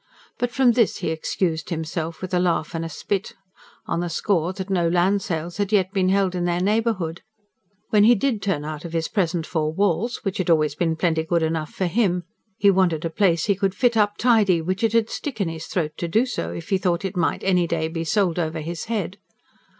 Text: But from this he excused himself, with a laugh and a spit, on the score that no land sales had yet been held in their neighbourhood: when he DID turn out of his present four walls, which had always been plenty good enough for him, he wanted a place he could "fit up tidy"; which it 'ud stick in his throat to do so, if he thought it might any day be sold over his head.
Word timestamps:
But 0.39 0.49
from 0.49 0.71
this 0.71 0.97
he 0.97 1.11
excused 1.11 1.69
himself, 1.69 2.23
with 2.23 2.33
a 2.33 2.39
laugh 2.39 2.73
and 2.73 2.83
a 2.83 2.89
spit, 2.89 3.35
on 3.85 3.99
the 3.99 4.09
score 4.09 4.51
that 4.51 4.67
no 4.67 4.89
land 4.89 5.21
sales 5.21 5.57
had 5.57 5.71
yet 5.71 5.93
been 5.93 6.09
held 6.09 6.33
in 6.33 6.45
their 6.45 6.59
neighbourhood: 6.59 7.21
when 7.91 8.03
he 8.05 8.15
DID 8.15 8.41
turn 8.41 8.65
out 8.65 8.83
of 8.83 8.93
his 8.93 9.07
present 9.07 9.45
four 9.45 9.71
walls, 9.71 10.21
which 10.23 10.39
had 10.39 10.49
always 10.49 10.73
been 10.73 10.95
plenty 10.95 11.21
good 11.21 11.43
enough 11.43 11.69
for 11.69 11.85
him, 11.85 12.23
he 12.57 12.71
wanted 12.71 13.05
a 13.05 13.11
place 13.11 13.45
he 13.45 13.53
could 13.53 13.75
"fit 13.75 13.95
up 13.95 14.17
tidy"; 14.17 14.59
which 14.59 14.83
it 14.83 14.95
'ud 14.95 15.07
stick 15.07 15.39
in 15.39 15.49
his 15.49 15.67
throat 15.67 15.91
to 15.97 16.07
do 16.07 16.25
so, 16.25 16.49
if 16.51 16.69
he 16.69 16.79
thought 16.79 17.05
it 17.05 17.15
might 17.15 17.43
any 17.43 17.67
day 17.67 17.87
be 17.87 18.03
sold 18.03 18.39
over 18.39 18.59
his 18.59 18.85
head. 18.85 19.19